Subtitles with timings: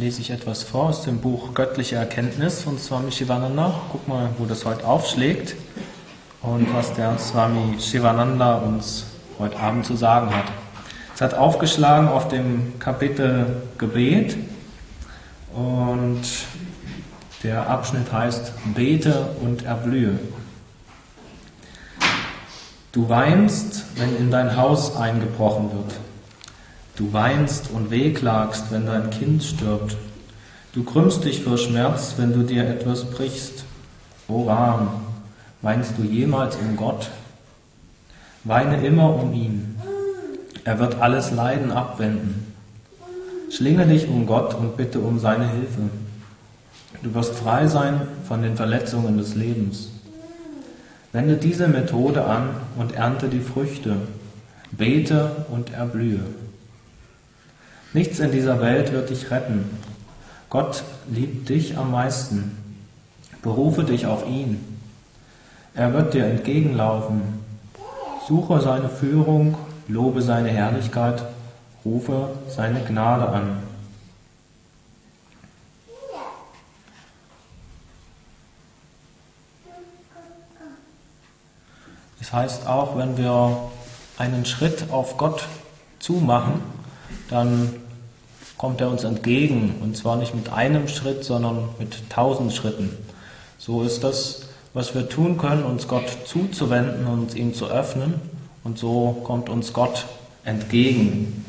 [0.00, 3.74] lese ich etwas vor aus dem Buch Göttliche Erkenntnis von Swami Shivananda.
[3.92, 5.54] Guck mal, wo das heute aufschlägt
[6.40, 9.04] und was der Swami Shivananda uns
[9.38, 10.46] heute Abend zu sagen hat.
[11.14, 14.38] Es hat aufgeschlagen auf dem Kapitel Gebet
[15.52, 16.22] und
[17.42, 20.18] der Abschnitt heißt Bete und erblühe.
[22.92, 26.09] Du weinst, wenn in dein Haus eingebrochen wird.
[27.00, 29.96] Du weinst und wehklagst, wenn dein Kind stirbt.
[30.74, 33.64] Du krümmst dich vor Schmerz, wenn du dir etwas brichst.
[34.28, 34.90] O Ram,
[35.62, 37.08] weinst du jemals um Gott?
[38.44, 39.76] Weine immer um ihn.
[40.64, 42.52] Er wird alles Leiden abwenden.
[43.50, 45.80] Schlinge dich um Gott und bitte um seine Hilfe.
[47.02, 49.88] Du wirst frei sein von den Verletzungen des Lebens.
[51.12, 53.96] Wende diese Methode an und ernte die Früchte.
[54.70, 56.20] Bete und erblühe.
[57.92, 59.68] Nichts in dieser Welt wird dich retten.
[60.48, 62.56] Gott liebt dich am meisten.
[63.42, 64.64] Berufe dich auf ihn.
[65.74, 67.22] Er wird dir entgegenlaufen.
[68.28, 69.56] Suche seine Führung,
[69.88, 71.24] lobe seine Herrlichkeit,
[71.84, 73.56] rufe seine Gnade an.
[82.20, 83.70] Das heißt auch, wenn wir
[84.16, 85.48] einen Schritt auf Gott
[85.98, 86.62] zumachen,
[87.30, 87.72] dann
[88.58, 89.76] kommt er uns entgegen.
[89.80, 92.90] Und zwar nicht mit einem Schritt, sondern mit tausend Schritten.
[93.56, 94.42] So ist das,
[94.74, 98.14] was wir tun können, uns Gott zuzuwenden und ihm zu öffnen.
[98.62, 100.04] Und so kommt uns Gott
[100.44, 101.44] entgegen.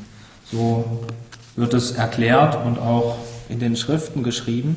[0.49, 1.01] So
[1.55, 3.17] wird es erklärt und auch
[3.49, 4.75] in den Schriften geschrieben.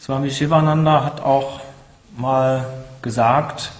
[0.00, 1.60] Swami Shivananda hat auch
[2.16, 2.64] mal
[3.02, 3.72] gesagt,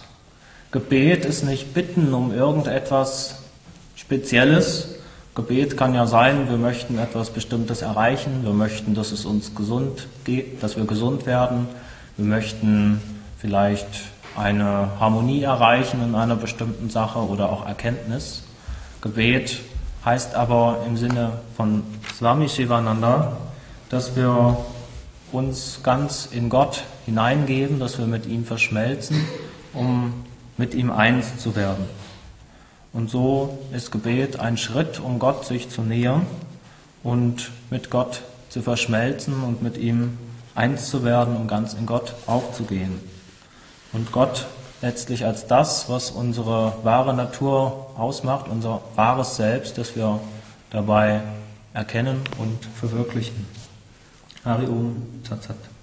[0.72, 3.36] Gebet ist nicht Bitten um irgendetwas
[3.94, 4.97] Spezielles,
[5.38, 10.08] Gebet kann ja sein, wir möchten etwas Bestimmtes erreichen, wir möchten, dass es uns gesund
[10.24, 11.68] geht, dass wir gesund werden,
[12.16, 13.00] wir möchten
[13.38, 13.86] vielleicht
[14.36, 18.42] eine Harmonie erreichen in einer bestimmten Sache oder auch Erkenntnis.
[19.00, 19.60] Gebet
[20.04, 21.84] heißt aber im Sinne von
[22.16, 23.36] Swami Shivananda,
[23.90, 24.56] dass wir
[25.30, 29.24] uns ganz in Gott hineingeben, dass wir mit ihm verschmelzen,
[29.72, 30.14] um
[30.56, 31.84] mit ihm eins zu werden.
[32.98, 36.26] Und so ist Gebet ein Schritt, um Gott sich zu nähern
[37.04, 40.18] und mit Gott zu verschmelzen und mit ihm
[40.56, 42.98] eins zu werden, um ganz in Gott aufzugehen.
[43.92, 44.46] Und Gott
[44.82, 50.18] letztlich als das, was unsere wahre Natur ausmacht, unser wahres Selbst, das wir
[50.70, 51.20] dabei
[51.74, 53.46] erkennen und verwirklichen.
[54.44, 55.77] Hari Om Tat Sat.